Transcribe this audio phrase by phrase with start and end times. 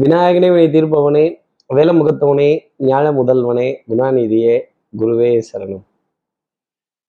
[0.00, 1.38] விநாயகனே வினை தீர்ப்பவனே
[1.74, 4.60] வேலமுகத்தவனே ஞான முதல்வனே குணாநிதியே
[4.98, 5.82] குருவே சரணம்.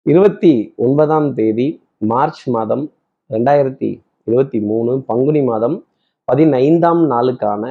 [0.01, 2.92] இருபத்தி ஒன்பதாம் தேதி மார்ச் மாதம்
[3.29, 5.85] ரெண்டாயிரத்தி இருபத்தி மூணு பங்குனி மாதம்
[6.23, 7.63] பதினைந்தாம் நாளுக்கான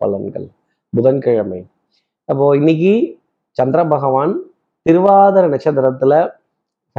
[0.00, 0.48] பலன்கள்
[0.90, 1.66] புதன்கிழமை.
[2.24, 3.18] அப்போ இன்னைக்கு
[3.50, 4.42] சந்திர பகவான்
[4.90, 6.30] திருவாதிர நட்சத்திரத்துல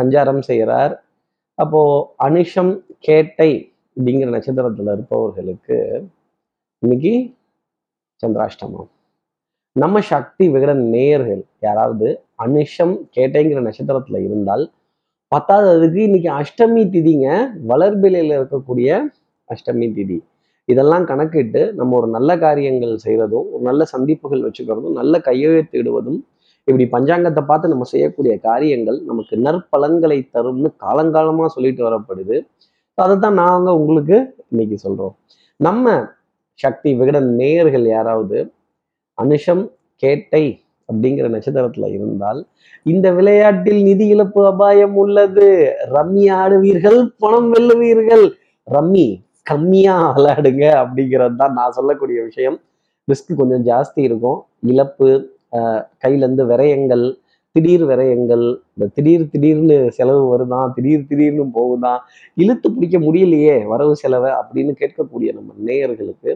[0.01, 1.03] சஞ்சாரம் செய்கிறார்
[1.53, 1.81] அப்போ
[2.23, 6.07] அனுஷம் கேட்டை அப்படிங்கிற நட்சத்திரத்துல இருப்பவர்களுக்கு
[6.85, 7.11] இன்னைக்கு
[8.23, 8.87] சந்திராஷ்டமம்.
[9.75, 12.07] நம்ம சக்தி விகட நேயர்கள் யாராவது
[12.45, 14.63] அனுஷம் கேட்டைங்கிற நட்சத்திரத்துல இருந்தால்
[15.31, 17.27] பத்தாவதுக்கு இன்னைக்கு அஷ்டமி திதிங்க
[17.71, 18.89] வளர்பிலையில இருக்கக்கூடிய
[19.49, 20.17] அஷ்டமி திதி.
[20.69, 26.19] இதெல்லாம் கணக்கிட்டு நம்ம ஒரு நல்ல காரியங்கள் செய்கிறதும் ஒரு நல்ல சந்திப்புகள் வச்சுக்கிறதும் நல்ல கையெழுத்திடுவதும்
[26.67, 32.37] இப்படி பஞ்சாங்கத்தை பார்த்து நம்ம செய்யக்கூடிய காரியங்கள் நமக்கு நற்பலன்களை தரும்னு காலங்காலமா சொல்லிட்டு வரப்படுது.
[32.97, 34.19] அதை தான் நாங்க உங்களுக்கு
[34.51, 35.15] இன்னைக்கு சொல்றோம்.
[35.59, 35.87] நம்ம
[36.63, 38.37] சக்தி விகடன் நேயர்கள் யாராவது
[39.17, 39.63] அனுஷம்
[40.03, 40.43] கேட்டை
[40.89, 42.39] அப்படிங்கிற நட்சத்திரத்துல இருந்தால்
[42.93, 45.47] இந்த விளையாட்டில் நிதி இழப்பு அபாயம் உள்ளது.
[45.95, 48.25] ரம்மி ஆடுவீர்கள் பணம் வெல்லுவீர்கள்.
[48.67, 49.07] ரம்மி
[49.49, 52.57] கம்மியா விளையாடுங்க அப்படிங்கிறது தான் நான் சொல்லக்கூடிய விஷயம்.
[53.07, 54.39] ரிஸ்க் கொஞ்சம் ஜாஸ்தி இருக்கும்.
[54.71, 55.09] இழப்பு
[56.03, 57.05] கையிலேருந்து விரயங்கள்
[57.55, 61.99] திடீர் விரயங்கள் இந்த திடீர் திடீர்னு செலவு வருதான் திடீர் திடீர்னு போகுதான்
[62.33, 66.31] இழுத்து பிடிக்க முடியலையே வரவு செலவை அப்படின்னு கேட்கக்கூடிய நம்ம நேயர்களுக்கு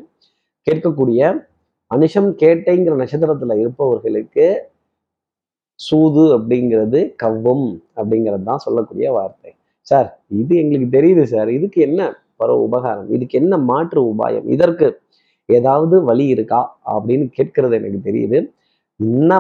[0.68, 1.22] கேட்கக்கூடிய
[1.92, 4.46] அனுஷம் கேட்டைங்கிற நட்சத்திரத்துல இருப்பவர்களுக்கு
[5.80, 9.52] சூது அப்படிங்கிறது கவ்வும் அப்படிங்கிறது தான் சொல்லக்கூடிய வார்த்தை.
[9.82, 11.50] சார் இது எங்களுக்கு தெரியுது சார்.
[11.50, 12.02] இதுக்கு என்ன
[12.36, 13.10] வர உபகாரம்?
[13.10, 14.48] இதுக்கு என்ன மாற்று உபாயம்?
[14.48, 14.88] இதற்கு
[15.50, 16.80] ஏதாவது வழி இருக்கா?
[16.94, 18.40] அப்படின்னு கேட்கறது எனக்கு தெரியுது.
[19.00, 19.32] என்ன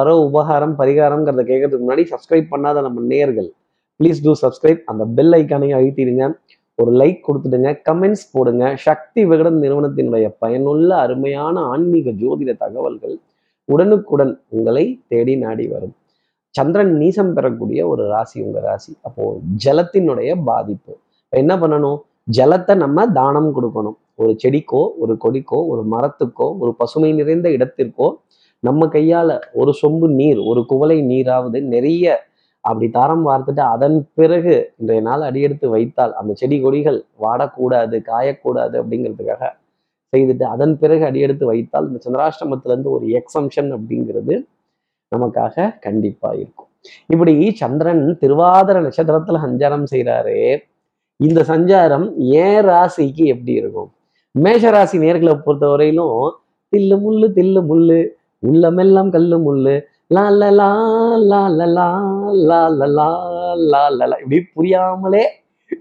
[0.00, 3.50] பர உபகாரம் பரிகாரம்ங்கிறத கேட்கறதுக்கு முன்னாடி சப்ஸ்கிரைப் பண்ணாத நம்ம நேர்கள்
[4.00, 6.24] ப்ளீஸ் டூ சப்ஸ்கிரைப் அந்த பெல் ஐக்கானையும் அழுத்திடுங்க.
[6.74, 7.68] ஒரு லைக் கொடுத்துடுங்க.
[7.88, 8.76] கமெண்ட்ஸ் போடுங்க.
[8.76, 13.18] சக்தி விகடன் நிறுவனத்தினுடைய பயனுள்ள அருமையான ஆன்மீக ஜோதிட தகவல்கள்
[13.64, 15.94] உடனுக்குடன் உங்களை தேடி நாடி வரும்.
[16.54, 18.96] சந்திரன் நீசம் பெறக்கூடிய ஒரு ராசி உங்க ராசி.
[19.02, 20.98] அப்போ ஜலத்தினுடைய பாதிப்பு.
[21.28, 22.00] என்ன பண்ணணும்?
[22.36, 23.96] ஜலத்தை நம்ம தானம் கொடுக்கணும்.
[24.14, 28.08] ஒரு செடிக்கோ ஒரு கொடிக்கோ ஒரு மரத்துக்கோ ஒரு பசுமை நிறைந்த இடத்திற்கோ
[28.66, 32.14] நம்ம கையால ஒரு சொம்பு நீர் ஒரு குவளை நீராவது நிறைய
[32.64, 39.50] அப்படி தாரம் வார்த்துட்டு அதன் பிறகு இன்றைய நாள் அடியெடுத்து வைத்தால் அந்த செடி கொடிகள் வாடக்கூடாது காயக்கூடாது அப்படிங்கிறதுக்காக
[40.12, 44.34] செய்துட்டு அதன் பிறகு அடியெடுத்து வைத்தால் இந்த சந்திராஷ்டமத்திலேருந்து ஒரு எக்ஸம்ஷன் அப்படிங்கிறது
[45.12, 46.70] நமக்காக கண்டிப்பா இருக்கும்.
[47.12, 50.38] இப்படி சந்திரன் திருவாதிர நட்சத்திரத்துல சஞ்சாரம் செய்கிறாரு
[51.20, 52.06] இந்த சஞ்சாரம்
[52.40, 53.90] ஏன் ராசிக்கு எப்படி இருக்கும்?
[54.34, 56.18] மேஷ ராசி நேர்களை பொறுத்தவரையிலும்
[56.72, 57.98] தில்லு முள்ளு தில்லு முள்ளு
[58.44, 59.74] உள்ளமெல்லாம் கல்லு முள்ளு
[60.12, 60.68] லா லா லா
[61.22, 61.88] லா லா
[62.48, 62.58] லா
[62.90, 63.08] லா
[63.70, 65.22] லா லா இப்படி புரியாமலே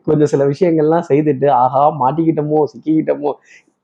[0.07, 3.31] கொஞ்சம் சில விஷயங்கள்லாம் செய்துட்டு ஆஹா மாட்டிக்கிட்டோமோ சிக்கிக்கிட்டோமோ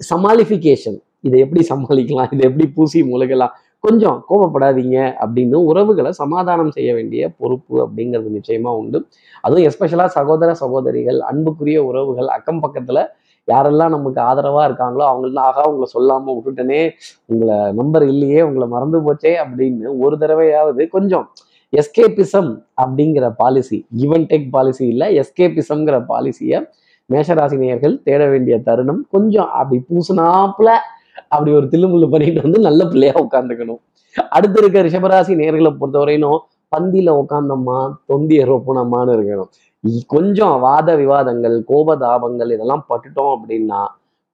[0.01, 7.22] சமாளிஃபிகேஷன் இதை எப்படி சமாளிக்கலாம் இதை எப்படி பூசி முழுகலாம் கொஞ்சம் கோபப்படாதீங்க அப்படின்னு உறவுகளை சமாதானம் செய்ய வேண்டிய
[7.38, 9.00] பொறுப்பு அப்படிங்கிறது நிச்சயமா உண்டு
[9.44, 13.01] அதுவும் எஸ்பெஷலா சகோதர சகோதரிகள் அன்புக்குரிய உறவுகள் அக்கம் பக்கத்துல
[13.49, 16.81] யாரெல்லாம் நமக்கு ஆதரவா இருக்காங்களோ அவங்களாம் ஆகா உங்களை சொல்லாம விட்டுட்டனே
[17.25, 21.25] உங்களை நம்பர் இல்லையே உங்களை மறந்து போச்சே அப்படின்னு ஒரு தடவையாவது கொஞ்சம்
[21.73, 22.51] எஸ்கேபிசம்
[22.81, 26.59] அப்படிங்கிற பாலிசி கிவன் டேக் பாலிசி இல்லை எஸ்கேபிசம்ங்கிற பாலிசியை
[27.09, 30.69] மேஷராசினியர்கள் தேட வேண்டிய தருணம் கொஞ்சம் அப்படி பூசுனாப்புல
[31.29, 33.81] அப்படி ஒரு தில்லுமுள்ளு பண்ணிட்டு வந்து நல்ல பிள்ளையா உட்காந்துக்கணும்
[34.31, 36.39] அடுத்து இருக்க ரிஷபராசி நேர்களை பொறுத்தவரையிலும்
[36.71, 39.49] பந்தியில உட்காந்தம்மா தொந்திய ரொப்பணம்மான்னு இருக்கணும்.
[40.13, 43.81] கொஞ்சம் வாத விவாதங்கள் கோபதாபங்கள் இதெல்லாம் பட்டுட்டோம் அப்படின்னா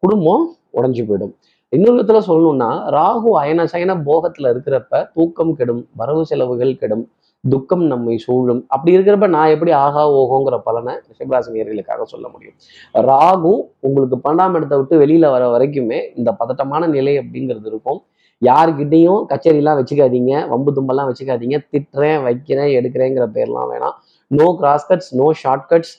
[0.03, 0.45] குடும்பம்
[0.77, 1.33] உடஞ்சி போயிடும்.
[1.73, 7.05] இன்னொரு விதத்துல சொல்லணும்னா ராகு அயன சயன போகத்துல இருக்கிறப்ப தூக்கம் கெடும் வரவு செலவுகள் கெடும்
[7.43, 8.61] துக்கம் நம்மை சூழும்.
[8.73, 12.55] அப்படி இருக்கிறப்ப நான் எப்படி ஆகா ஓகோங்கிற பலனை ரிஷபராசினியர்களுக்காக சொல்ல முடியும்.
[13.09, 13.53] ராகு
[13.87, 17.99] உங்களுக்கு பன்னெண்டாம் இடத்தை விட்டு வெளியில வர வரைக்குமே இந்த பதட்டமான நிலை அப்படிங்கிறது இருக்கும்.
[18.41, 23.95] யார்கிட்டையும் கச்சேரிலாம் வச்சுக்காதீங்க வம்பு தும்பெல்லாம் வச்சுக்காதீங்க திட்டுறேன் வைக்கிறேன் எடுக்கிறேங்கிற பேர்லாம் வேணாம்.
[24.31, 25.93] நோ கிராஸ்கட்ஸ் நோ ஷார்ட்கட்ஸ்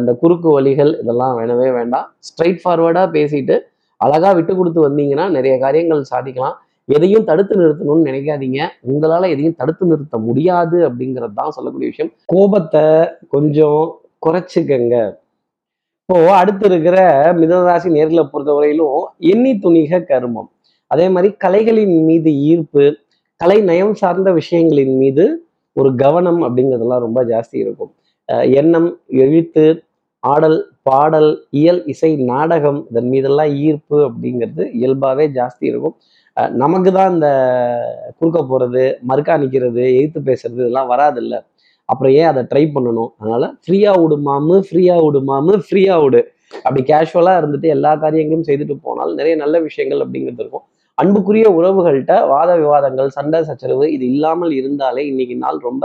[0.00, 2.06] இந்த குறுக்கு வழிகள் இதெல்லாம் வேணவே வேண்டாம்.
[2.28, 3.56] ஸ்ட்ரைட் ஃபார்வர்டாக பேசிட்டு
[4.00, 6.56] அழகா விட்டு கொடுத்து வந்தீங்கன்னா நிறைய காரியங்கள் சாதிக்கலாம்.
[6.88, 8.60] எதையும் தடுத்து நிறுத்தணும்னு நினைக்காதீங்க.
[8.90, 12.10] உங்களால் எதையும் தடுத்து நிறுத்த முடியாது அப்படிங்கிறது தான் சொல்லக்கூடிய விஷயம்.
[12.32, 12.86] கோபத்தை
[13.34, 13.82] கொஞ்சம்
[14.26, 14.96] குறைச்சிக்கங்க.
[16.02, 16.98] இப்போ அடுத்து இருக்கிற
[17.40, 18.98] மிதனராசி நேர்களை பொறுத்தவரையிலும்
[19.32, 20.50] எண்ணி துணிக கருமம்.
[20.90, 22.84] அதே மாதிரி கலைகளின் மீது ஈர்ப்பு
[23.40, 25.24] கலை நயம் சார்ந்த விஷயங்களின் மீது
[25.76, 27.92] ஒரு கவனம் அப்படிங்கிறதெல்லாம் ரொம்ப ஜாஸ்தி இருக்கும்.
[28.60, 28.88] எண்ணம்
[29.24, 29.64] எழுத்து
[30.22, 31.30] ஆடல் பாடல்
[31.60, 35.96] இயல் இசை நாடகம் இதன் மீதெல்லாம் ஈர்ப்பு அப்படிங்கிறது இயல்பாகவே ஜாஸ்தி இருக்கும்.
[36.62, 37.28] நமக்கு தான் இந்த
[38.18, 41.34] குறுக்க போகிறது மறுக்கா நிற்கிறது எய்த்து பேசுறது இதெல்லாம் வராதில்ல.
[41.88, 43.10] அப்புறம் ஏன் அதை ட்ரை பண்ணணும்?
[43.20, 46.20] அதனால ஃப்ரீயாக விடுமாமு ஃப்ரீயாக விடுமாமு ஃப்ரீயாக விடு
[46.64, 50.64] அப்படி கேஷுவலாக இருந்துட்டு எல்லா காரியங்களும் செய்துட்டு போனால் நிறைய நல்ல விஷயங்கள் அப்படிங்கிறது இருக்கும்.
[50.98, 55.84] அன்புக்குரிய உறவுகள்கிட்ட வாத விவாதங்கள் சண்டை சச்சரவு இது இல்லாமல் இருந்தாலே இன்னைக்கு நாள் ரொம்ப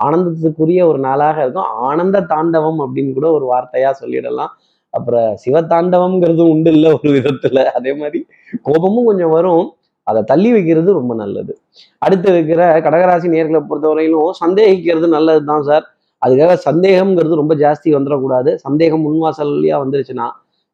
[0.00, 1.68] ஆனந்தத்துக்குரிய ஒரு நாளாக இருக்கும்.
[1.88, 4.52] ஆனந்த தாண்டவம் அப்படின்னு கூட ஒரு வார்த்தையா சொல்லிடலாம்.
[4.94, 7.64] அப்புறம் சிவதாண்டவம்ங்கிறது உண்டு இல்லை ஒரு விதத்துல.
[7.78, 8.20] அதே மாதிரி
[8.62, 9.66] கோபமும் கொஞ்சம் வரும்.
[10.06, 11.52] அதை தள்ளி வைக்கிறது ரொம்ப நல்லது.
[11.98, 15.86] அடுத்து இருக்கிற கடகராசி நேர்களை பொறுத்தவரையிலும் சந்தேகிக்கிறது நல்லது தான் சார்.
[16.22, 18.50] அதுக்காக சந்தேகம்ங்கிறது ரொம்ப ஜாஸ்தி வந்துடக்கூடாது.
[18.66, 20.28] சந்தேகம் முன்வாசல் வழியா வந்துருச்சுன்னா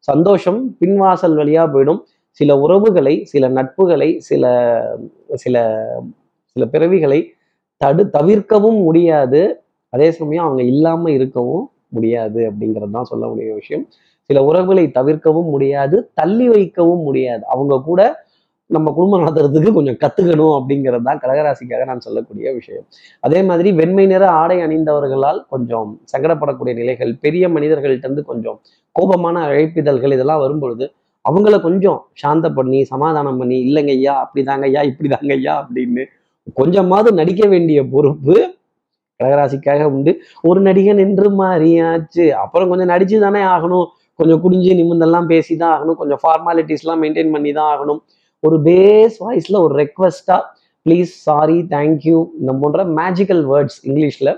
[0.07, 2.01] சந்தோஷம் பின்வாசல் வழியா போயிடும்.
[2.39, 4.43] சில உறவுகளை சில நட்புகளை சில
[5.43, 5.55] சில
[6.55, 7.19] சில பிறவிகளை
[7.81, 9.41] தடு தவிர்க்கவும் முடியாது.
[9.93, 11.65] அதே சமயம் அவங்க இல்லாமல் இருக்கவும்
[11.95, 13.83] முடியாது அப்படிங்கிறது தான் சொல்ல முடிய விஷயம்.
[14.29, 17.43] சில உறவுகளை தவிர்க்கவும் முடியாது தள்ளி வைக்கவும் முடியாது.
[17.53, 18.01] அவங்க கூட
[18.69, 22.85] நம்ம குடும்பம் நடத்துறதுக்கு கொஞ்சம் கத்துக்கணும் அப்படிங்கிறது தான் கடகராசிக்காக நான் சொல்லக்கூடிய விஷயம்.
[23.23, 28.57] அதே மாதிரி வெண்மை நிற ஆடை அணிந்தவர்களால் கொஞ்சம் சங்கடப்படக்கூடிய நிலைகள் பெரிய மனிதர்கள்ட்ட இருந்து கொஞ்சம்
[28.95, 30.87] கோபமான அழைப்பிதழ்கள் இதெல்லாம் வரும்பொழுது
[31.29, 36.03] அவங்கள கொஞ்சம் சாந்த பண்ணி சமாதானம் பண்ணி இல்லைங்க ஐயா அப்படிதாங்க ஐயா இப்படிதாங்க ஐயா அப்படின்னு
[36.59, 38.35] கொஞ்சமாவது நடிக்க வேண்டிய பொறுப்பு
[39.19, 40.11] கடகராசிக்காக உண்டு.
[40.41, 42.25] ஒரு நடிகன் என்று மாறியாச்சு.
[42.43, 43.85] அப்புறம் கொஞ்சம் நடிச்சு தானே ஆகணும்.
[44.19, 45.97] கொஞ்சம் குடிஞ்சு நிமிந்தெல்லாம் பேசி தான் ஆகணும்.
[46.01, 48.01] கொஞ்சம் ஃபார்மாலிட்டிஸ்லாம் மெயின்டைன் பண்ணி தான் ஆகணும்.
[48.43, 50.37] ஒரு பேஸ் வாய்ஸ்ல ஒரு ரெக்வஸ்டா
[50.85, 54.33] ப்ளீஸ் சாரி தேங்க்யூ இந்த போன்ற மேஜிக்கல் வேர்ட்ஸ் இங்கிலீஷில்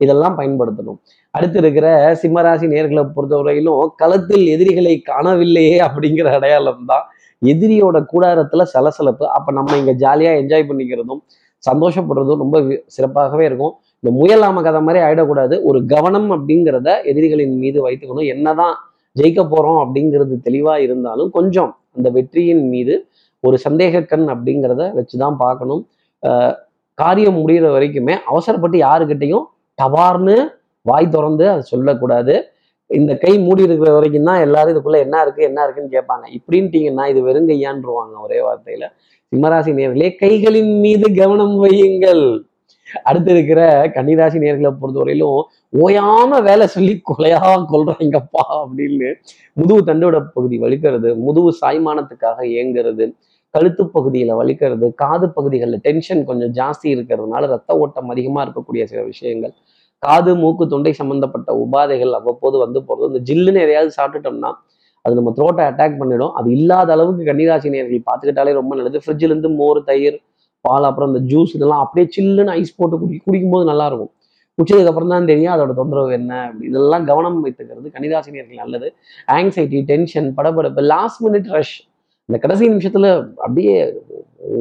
[0.00, 0.98] இதெல்லாம் பயன்படுத்தணும்.
[1.34, 1.86] அடுத்து இருக்கிற
[2.22, 7.04] சிம்மராசி நேர்களை பொறுத்தவரையிலும் களத்தில் எதிரிகளை காணவில்லையே அப்படிங்கிற அடையாளம் தான்.
[7.42, 9.24] எதிரியோட கூடாரத்துல சலசலப்பு.
[9.36, 11.20] அப்ப நம்ம இங்க ஜாலியா என்ஜாய் பண்ணிக்கிறதும்
[11.62, 12.58] சந்தோஷப்படுறதும் ரொம்ப
[12.96, 13.72] சிறப்பாகவே இருக்கும்.
[14.02, 15.54] இந்த முயலாம கதை மாதிரி ஆயிடக்கூடாது.
[15.68, 18.28] ஒரு கவனம் அப்படிங்கிறத எதிரிகளின் மீது வைத்துக்கணும்.
[18.34, 18.74] என்னதான்
[19.16, 22.94] ஜெயிக்க போறோம் அப்படிங்கிறது தெளிவா இருந்தாலும் கொஞ்சம் அந்த வெற்றியின் மீது
[23.44, 25.82] ஒரு சந்தேக கண் அப்படிங்கிறத வச்சுதான் பார்க்கணும்.
[26.98, 29.44] காரியம் முடிகிற வரைக்குமே அவசரப்பட்டு யாருக்கிட்டையும்
[29.78, 30.36] டவார்னு
[30.86, 32.34] வாய் திறந்து அதை சொல்லக்கூடாது.
[32.90, 36.24] இந்த கை மூடி இருக்கிற வரைக்கும் தான் எல்லாரும் இதுக்குள்ள என்ன இருக்கு என்ன இருக்குன்னு கேட்பாங்க.
[36.38, 38.86] இப்படின்ட்டீங்கன்னா இது வெறுங்கையான்ருவாங்க ஒரே வார்த்தையில.
[39.32, 42.24] சிம்மராசி நேர்களே கைகளின் மீது கவனம் வையுங்கள்.
[43.08, 43.60] அடுத்து இருக்கிற
[43.96, 45.40] கன்னிராசி நேர்களை பொறுத்தவரையிலும்
[45.82, 47.40] ஓயாம வேலை சொல்லி கொலையா
[47.72, 49.10] கொள்றாங்கப்பா அப்படின்னு
[49.60, 53.06] முதுகு தண்டோட பகுதி வலிக்கிறது முதுகு சாய்மானத்துக்காக ஏங்குறது
[53.54, 59.54] கழுத்து பகுதியில வலிக்கிறது காது பகுதிகளில் டென்ஷன் கொஞ்சம் ஜாஸ்தி இருக்கிறதுனால ரத்த ஓட்டம் அதிகமா இருக்கக்கூடிய சில விஷயங்கள்.
[60.02, 64.50] காது மூக்கு தொண்டை சம்பந்தப்பட்ட உபாதைகள் அவ்வப்போது வந்து போகிறது இந்த ஜில்லுன்னு எதையாவது சாப்பிட்டுட்டோம்னா
[65.04, 66.32] அது நம்ம த்ரோட்டை அட்டாக் பண்ணிடும்.
[66.38, 68.98] அது இல்லாத அளவுக்கு கன்னிராசி நேர்கள் பார்த்துக்கிட்டாலே ரொம்ப நல்லது.
[69.04, 70.16] ஃப்ரிட்ஜிலேருந்து மோர் தயிர்
[70.64, 74.10] பால் அப்புறம் இந்த ஜூஸ் இதெல்லாம் அப்படியே சில்லுன்னு ஐஸ் போட்டு குடி குடிக்கும்போது நல்லாயிருக்கும்.
[74.58, 76.66] குடிச்சதுக்கு அப்புறம் தான் தெரியும் அதோட தொந்தரவு என்ன அப்படி.
[76.70, 78.88] இதெல்லாம் கவனம் வைத்துக்கிறது கன்னிராசினியர்கள் நல்லது.
[79.36, 81.76] ஆங்ஸைட்டி டென்ஷன் படபடப்பு லாஸ்ட் மினிட் ரஷ்
[82.28, 83.06] இந்த கடைசி நிமிஷத்துல
[83.44, 83.74] அப்படியே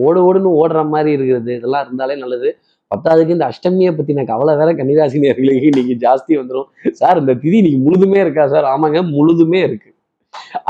[0.08, 1.52] ஓடு ஓடுன்னு ஓடுற மாதிரி இருக்கிறது.
[1.60, 2.50] இதெல்லாம் இருந்தாலே நல்லது.
[2.92, 6.68] பத்தாவதுக்கு இந்த அஷ்டமியை பத்தின கவலை வேற கன்னிராசி நேர்களுக்கு இன்னைக்கு ஜாஸ்தி வந்துடும்
[7.00, 8.68] சார் இந்த திதி இன்னைக்கு முழுதுமே இருக்கா சார்?
[8.74, 9.90] ஆமாங்க முழுதுமே இருக்கு.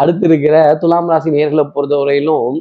[0.01, 2.57] அடுத்து இருக்கிற துலாம் ராசி நேர்களை பொறுத்தவரையிலும்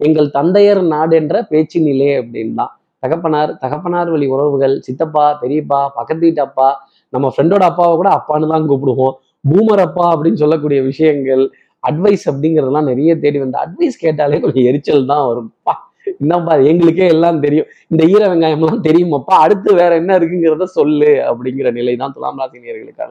[0.00, 2.72] எங்கள் தந்தையர் நாடு என்ற பேச்சு நிலை அப்படின்னு தான்
[3.02, 6.68] தகப்பனார் தகப்பனார் வழி உறவுகள் சித்தப்பா பெரியப்பா பக்கத்து வீட்டு அப்பா
[7.12, 9.14] நம்ம ஃப்ரெண்டோட அப்பாவை கூட அப்பான்னு தான் கூப்பிடுவோம்.
[9.44, 11.42] பூமர் அப்பா அப்படின்னு சொல்லக்கூடிய விஷயங்கள்
[11.84, 15.50] அட்வைஸ் அப்படிங்கிறதெல்லாம் நிறைய தேடி வந்த அட்வைஸ் கேட்டாலே கொஞ்சம் எரிச்சல் தான் வரும்.
[15.66, 15.74] பா
[16.22, 17.68] என்னப்பா எங்களுக்கே எல்லாம் தெரியும்.
[17.92, 19.34] இந்த ஈர வெங்காயம்லாம் தெரியுமாப்பா?
[19.44, 22.60] அடுத்து வேற என்ன இருக்குங்கிறத சொல்லு அப்படிங்கிற நிலை தான் துலாம் ராசி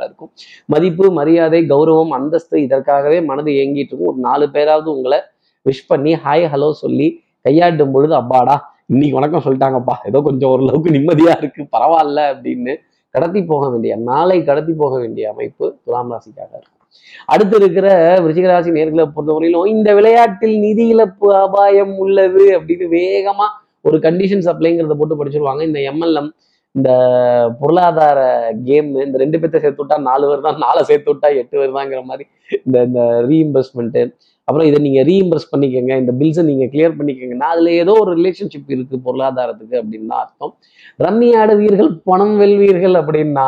[0.07, 0.31] இருக்கும்.
[0.73, 4.11] மதிப்பு மரியாதை கௌரவம் அந்தஸ்து இதற்காகவே மனது ஏங்கிட்டு இருக்கும்.
[4.13, 5.19] ஒரு நாலு பேராவது உங்களை
[5.65, 7.09] விஷ் பண்ணி ஹாய் ஹலோ சொல்லி
[7.47, 8.55] கையாட்டும் பொழுது அப்பாடா
[8.93, 9.95] இன்னைக்கு வணக்கம் சொல்லிட்டாங்கப்பா.
[10.09, 12.73] ஏதோ கொஞ்சம் ஓரளவுக்கு நிம்மதியா இருக்கு பரவாயில்ல அப்படின்னு
[13.15, 16.74] கடத்தி போக வேண்டிய நாளை கடத்தி போக வேண்டிய அமைப்பு துலாம் ராசிக்காக இருக்கும்.
[17.25, 17.87] அடுத்து இருக்கிற
[18.23, 23.47] விருச்சிகராசி நேர்களை பொறுத்தவரையிலும் இந்த விளையாட்டில் நிதி இழப்பு அபாயம் உள்ளது அப்படின்னு வேகமா
[23.81, 25.61] ஒரு கண்டிஷன் சப்ளைங்கிறத போட்டு படிச்சிருவாங்க.
[25.61, 26.29] இந்த எம்எல்எம்
[26.75, 26.91] இந்த
[27.59, 28.19] பொருளாதார
[28.65, 31.99] கேம் இந்த ரெண்டு பேர்த்த சேர்த்து விட்டா நாலு பேர் தான் நாலை சேர்த்து விட்டா எட்டு பேர் தாங்கிற
[32.03, 32.25] மாதிரி
[32.65, 34.01] இந்த இந்த ரீஇம்பர்ஸ்மெண்ட்டு
[34.47, 38.97] அப்புறம் இதை நீங்க ரீஇம்பர்ஸ் பண்ணிக்கோங்க இந்த பில்ஸை நீங்க கிளியர் பண்ணிக்கோங்கன்னா அதுல ஏதோ ஒரு ரிலேஷன்ஷிப் இருக்கு
[39.05, 40.53] பொருளாதாரத்துக்கு அப்படின்னு தான் அர்த்தம்.
[40.99, 43.47] ரம்மி ஆடுவீர்கள் பணம் வெல்வீர்கள் அப்படின்னா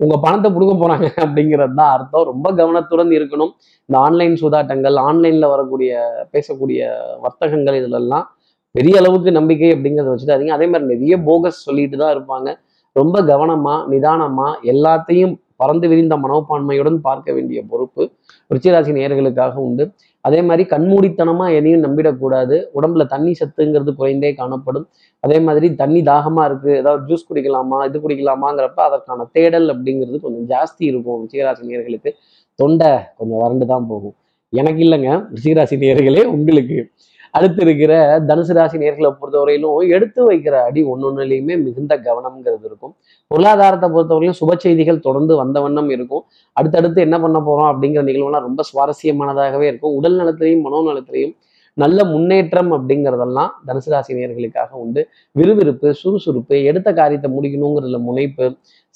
[0.00, 2.26] உங்க பணத்தை கொடுக்க போறாங்க அப்படிங்கிறது தான் அர்த்தம்.
[2.30, 3.52] ரொம்ப கவனத்துடன் இருக்கணும்.
[3.88, 5.92] இந்த ஆன்லைன் சூதாட்டங்கள் ஆன்லைன்ல வரக்கூடிய
[6.34, 6.80] பேசக்கூடிய
[7.24, 8.26] வர்த்தகங்கள் இதுலெல்லாம்
[8.74, 12.48] பெரிய அளவுக்கு நம்பிக்கை அப்படிங்கிறத வச்சுட்டாதீங்க அதே மாதிரி நிறைய போகஸ் சொல்லிட்டு தான் இருப்பாங்க.
[12.96, 18.02] ரொம்ப கவனமா நிதானமா எல்லாத்தையும் பறந்து விரிந்த மனோப்பான்மையுடன் பார்க்க வேண்டிய பொறுப்பு.
[18.50, 19.84] விருச்சிகராசி நேர்களுக்காக உண்டு.
[20.24, 22.56] அதே மாதிரி கண்மூடித்தனமாக எதையும் நம்பிடக்கூடாது.
[22.78, 24.86] உடம்புல தண்ணி சத்துங்கிறது குறைந்தே காணப்படும்.
[25.24, 30.84] அதே மாதிரி தண்ணி தாகமாக இருக்குது ஏதாவது ஜூஸ் குடிக்கலாமா இது குடிக்கலாமாங்கிறப்ப அதற்கான தேடல் அப்படிங்கிறது கொஞ்சம் ஜாஸ்தி
[30.90, 32.12] இருக்கும் ரிஷிகராசி நேயர்களுக்கு.
[32.58, 34.16] தொண்டை கொஞ்சம் வறண்டு தான் போகும்.
[34.52, 35.10] எனக்கு இல்லைங்க.
[35.36, 36.78] ரிஷிகராசி நேர்களே உங்களுக்கு
[37.38, 37.92] அடுத்து இருக்கிற
[38.28, 42.94] தனுசு ராசி நேர்களை பொறுத்தவரையிலும் எடுத்து வைக்கிற அடி ஒன்னொன்னுலையுமே மிகுந்த கவனம்ங்கிறது இருக்கும்.
[43.30, 46.24] பொருளாதாரத்தை பொறுத்தவரையிலும் சுப செய்திகள் தொடர்ந்து வந்த வண்ணம் இருக்கும்.
[46.56, 49.96] அடுத்தடுத்து என்ன பண்ண போறோம் அப்படிங்கிற நிகழ்வுலாம் ரொம்ப சுவாரஸ்யமானதாகவே இருக்கும்.
[50.00, 51.34] உடல் நலத்திலையும் மனோநலத்திலையும்
[51.76, 55.00] நல்ல முன்னேற்றம் அப்படிங்கிறதெல்லாம் தனுசு ராசி நேர்களுக்காக உண்டு.
[55.36, 58.46] விறுவிறுப்பு சுறுசுறுப்பு எடுத்த காரியத்தை முடிக்கணுங்கிறதுல முனைப்பு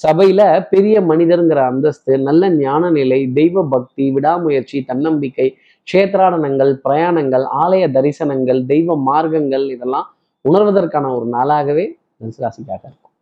[0.00, 5.46] சபையில பெரிய மனிதருங்கிற அந்தஸ்து நல்ல ஞான நிலை தெய்வ பக்தி விடாமுயற்சி தன்னம்பிக்கை
[5.88, 10.06] க்ஷேத்ராடனங்கள் பிரயாணங்கள் ஆலய தரிசனங்கள் தெய்வ மார்க்கங்கள் இதெல்லாம்
[10.44, 11.84] உணர்வதற்கான ஒரு நாளாகவே
[12.18, 13.12] தனுசு ராசிக்காக இருக்கும்.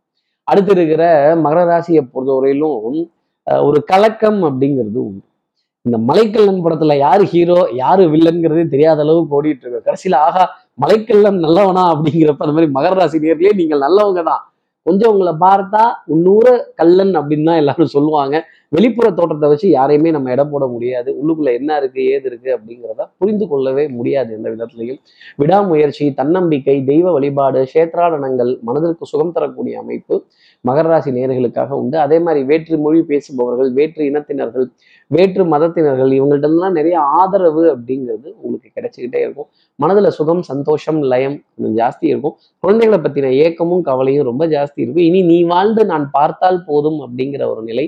[0.47, 1.03] அடுத்து இருக்கிற
[1.45, 2.77] மகர ராசியை பொறுத்தவரையிலும்
[3.67, 5.25] ஒரு கலக்கம் அப்படிங்கிறது உண்டு.
[5.85, 9.85] இந்த மலைக்கல்லன் படத்துல யாரு ஹீரோ யாரு வில்லன்கிறதே தெரியாத அளவுக்கு ஓடிட்டு இருக்கு.
[9.87, 10.43] கடைசியில ஆகா
[10.83, 14.43] மலைக்கல்லன் நல்லவனா அப்படிங்கிறப்ப அந்த மாதிரி மகர ராசி நேர்லயே நீங்கள் நல்லவங்க தான்.
[14.85, 16.45] கொஞ்சம் உங்களை பார்த்தா உன்னூர
[16.79, 18.35] கல்லன் அப்படின்னு தான் எல்லாரும் சொல்லுவாங்க.
[18.75, 21.09] வெளிப்புற தோற்றத்தை வச்சு யாரையுமே நம்ம இடம் போட முடியாது.
[21.21, 24.99] உள்ளுக்குள்ள என்ன இருக்கு ஏது இருக்கு அப்படிங்கிறத புரிந்து கொள்ளவே முடியாது எந்த விதத்திலையும்.
[25.35, 30.23] விடாமுயற்சி தன்னம்பிக்கை தெய்வ வழிபாடு சேத்ராடனங்கள் மனதிற்கு சுகம் தரக்கூடிய அமைப்பு
[30.65, 31.97] மகர ராசி நேர்களுக்காக உண்டு.
[31.97, 34.67] அதே மாதிரி வேற்று மொழி பேசுபவர்கள் வேற்று இனத்தினர்கள்
[35.07, 39.49] வேற்று மதத்தினர்கள் இவங்கள்ட்டெல்லாம் நிறைய ஆதரவு அப்படிங்கிறது உங்களுக்கு கிடைச்சிக்கிட்டே இருக்கும்.
[39.75, 42.35] மனதில் சுகம் சந்தோஷம் லயம் கொஞ்சம் ஜாஸ்தி இருக்கும்.
[42.59, 45.07] குழந்தைகளை பற்றின ஏக்கமும் கவலையும் ரொம்ப ஜாஸ்தி இருக்கும்.
[45.09, 47.85] இனி நீ வாழ்ந்து நான் பார்த்தால் போதும் அப்படிங்கிற ஒரு நிலை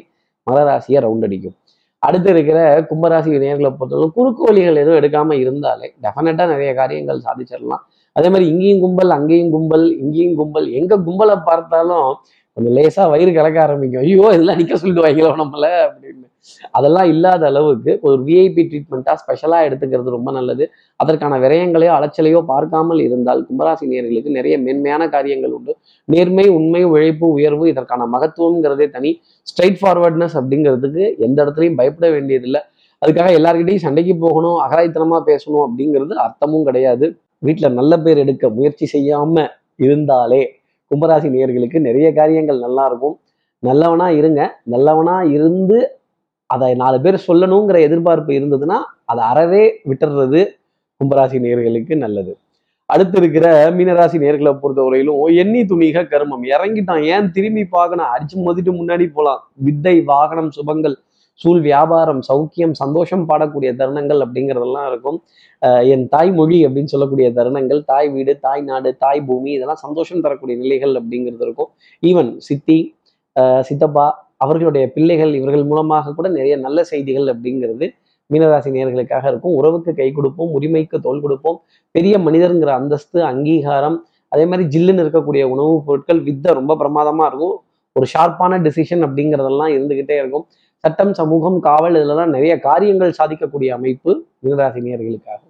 [0.51, 1.55] மகராசியை ரவுண்ட் அடிக்கும்.
[2.03, 2.59] அடுத்து இருக்கிற
[2.89, 7.83] கும்பராசி நேர்களை பொறுத்தவரை குறுக்கு வழிகள் எதுவும் எடுக்காம இருந்தாலே டெஃபினட்டா நிறைய காரியங்கள் சாதிச்சிடலாம்.
[8.15, 10.67] அதே மாதிரி இங்கேயும் கும்பல் அங்கேயும் கும்பல் இங்கேயும் கும்பல்.
[10.71, 12.07] எங்க கும்பலை பார்த்தாலும்
[12.57, 14.01] கொஞ்சம் லேசா வயிறு கலக்க ஆரம்பிக்கும்.
[14.01, 15.65] ஐயோ இதெல்லாம் நிக்க சொல்லிடுவாங்களோ நம்மள?
[15.87, 16.22] அப்படின்னு
[16.77, 20.65] அதெல்லாம் இல்லாத அளவுக்கு ஒரு விஐபி ட்ரீட்மெண்ட்டாக ஸ்பெஷலாக எடுத்துக்கிறது ரொம்ப நல்லது.
[20.99, 25.73] அதற்கான விரயங்களையோ அலைச்சலையோ பார்க்காமல் இருந்தால் கும்பராசி நேர்களுக்கு நிறைய மென்மையான காரியங்கள் உண்டு.
[26.07, 29.11] நேர்மை உண்மை உழைப்பு உயர்வு இதற்கான மகத்துவங்கிறதே தனி.
[29.47, 32.61] ஸ்ட்ரைட் ஃபார்வர்ட்னஸ் அப்படிங்கிறதுக்கு எந்த இடத்துலையும் பயப்பட வேண்டியதில்லை.
[33.01, 37.05] அதுக்காக எல்லாருக்கிட்டையும் சண்டைக்கு போகணும் அகராய்த்தனமா பேசணும் அப்படிங்கிறது அர்த்தமும் கிடையாது.
[37.45, 39.45] வீட்டில் நல்ல பேர் எடுக்க முயற்சி செய்யாம
[39.85, 40.41] இருந்தாலே
[40.91, 43.15] கும்பராசி நேர்களுக்கு நிறைய காரியங்கள் நல்லா இருக்கும்.
[43.63, 44.41] நல்லவனா இருங்க
[44.73, 45.77] நல்லவனா இருந்து
[46.49, 48.77] அதை நாலு பேர் சொல்லணுங்கிற எதிர்பார்ப்பு இருந்ததுன்னா
[49.11, 50.41] அதை அறவே விட்டுறது
[51.01, 52.33] கும்பராசி நேர்களுக்கு நல்லது.
[52.93, 53.47] அடுத்து இருக்கிற
[53.77, 56.43] மீனராசி நேர்களை பொறுத்தவரையிலும் எண்ணி துணிக கருமம்.
[56.53, 57.03] இறங்கிட்டான்.
[57.13, 58.09] ஏன் திரும்பி பார்க்கணும்?
[58.13, 60.95] அடிச்சு மதிட்டு முன்னாடி போகலாம் வித்தை வாகனம் சுபங்கள்
[61.41, 65.17] சூழ் வியாபாரம் சௌக்கியம் சந்தோஷம் பாடக்கூடிய தருணங்கள் அப்படிங்கிறதெல்லாம் இருக்கும்.
[65.93, 70.93] என் தாய்மொழி அப்படின்னு சொல்லக்கூடிய தருணங்கள் தாய் வீடு தாய் நாடு தாய் பூமி இதெல்லாம் சந்தோஷம் தரக்கூடிய நிலைகள்
[70.99, 71.71] அப்படிங்கிறது இருக்கும்.
[72.09, 72.77] ஈவன் சித்தி
[73.69, 74.07] சித்தப்பா
[74.43, 77.87] அவர்களுடைய பிள்ளைகள் இவர்கள் மூலமாக கூட நிறைய நல்ல செய்திகள் அப்படிங்கிறது
[78.29, 79.55] மீனராசி நேர்களுக்காக இருக்கும்.
[79.55, 81.57] உறவுக்கு கை கொடுப்போம் உரிமைக்கு தோல் கொடுப்போம்.
[81.95, 83.97] பெரிய மனிதருங்கிற அந்தஸ்து அங்கீகாரம்
[84.31, 87.57] அதே மாதிரி ஜில்லுன்னு இருக்கக்கூடிய உணவுப் பொருட்கள் வித்த ரொம்ப பிரமாதமா இருக்கும்.
[87.95, 90.45] ஒரு ஷார்ப்பான டிசிஷன் அப்படிங்கிறதெல்லாம் இருந்துகிட்டே இருக்கும்.
[90.83, 94.11] சட்டம் சமூகம் காவல் இதெல்லாம் நிறைய காரியங்கள் சாதிக்கக்கூடிய அமைப்பு
[94.43, 95.41] மீனராசி நேர்களுக்காக.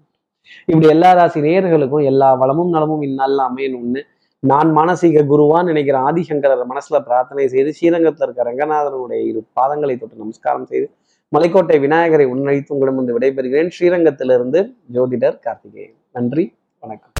[0.65, 4.01] இப்படி எல்லா ராசி நேயர்களுக்கும் எல்லா வளமும் நலமும் இந்நாளில் அமையணும்னு
[4.43, 10.65] நான் மானசீக குருவான்னு நினைக்கிற ஆதிசங்கரர் மனசுல பிரார்த்தனை செய்து ஸ்ரீரங்கத்தில் இருக்க ரங்கநாதனுடைய இரு பாதங்களை தொட்டு நமஸ்காரம்
[10.65, 10.89] செய்து
[11.31, 13.71] மலைக்கோட்டை விநாயகரை உன்னழித்து உங்களிடம் வந்து விடைபெறுகிறேன்.
[13.79, 15.95] ஸ்ரீரங்கத்திலிருந்து ஜோதிடர் கார்த்திகேயன்.
[16.12, 17.12] நன்றி வணக்கம்.